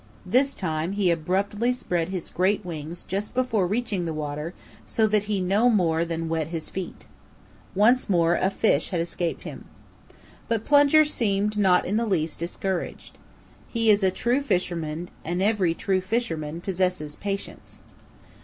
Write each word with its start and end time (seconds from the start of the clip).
This 0.25 0.55
time 0.55 0.93
he 0.93 1.11
abruptly 1.11 1.71
spread 1.71 2.09
his 2.09 2.31
great 2.31 2.65
wings 2.65 3.03
just 3.03 3.35
before 3.35 3.67
reaching 3.67 4.05
the 4.05 4.15
water 4.15 4.55
so 4.87 5.05
that 5.05 5.25
he 5.25 5.39
no 5.39 5.69
more 5.69 6.03
than 6.05 6.27
wet 6.27 6.47
his 6.47 6.71
feet. 6.71 7.05
Once 7.75 8.09
more 8.09 8.33
a 8.33 8.49
fish 8.49 8.89
had 8.89 8.99
escaped 8.99 9.43
him. 9.43 9.65
But 10.47 10.65
Plunger 10.65 11.05
seemed 11.05 11.55
not 11.55 11.85
in 11.85 11.97
the 11.97 12.07
least 12.07 12.39
discouraged. 12.39 13.19
He 13.67 13.91
is 13.91 14.01
a 14.01 14.09
true 14.09 14.41
fisherman 14.41 15.09
and 15.23 15.39
every 15.39 15.75
true 15.75 16.01
fisherman 16.01 16.61
possesses 16.61 17.15
patience. 17.15 17.81